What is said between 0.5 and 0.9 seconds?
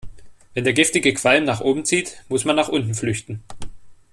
Wenn der